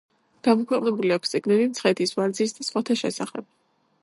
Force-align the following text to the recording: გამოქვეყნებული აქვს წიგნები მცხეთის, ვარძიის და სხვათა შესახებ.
გამოქვეყნებული 0.45 1.13
აქვს 1.17 1.35
წიგნები 1.35 1.69
მცხეთის, 1.75 2.17
ვარძიის 2.21 2.57
და 2.61 2.69
სხვათა 2.71 2.99
შესახებ. 3.05 3.51